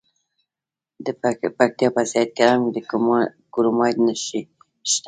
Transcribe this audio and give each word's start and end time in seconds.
د 1.05 1.07
پکتیا 1.57 1.89
په 1.95 2.01
سید 2.11 2.29
کرم 2.37 2.59
کې 2.65 2.71
د 2.75 2.79
کرومایټ 3.53 3.97
نښې 4.05 4.41
شته. 4.41 4.49